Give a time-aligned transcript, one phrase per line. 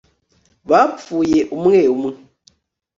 [0.69, 2.11] bapfuye umwe umwe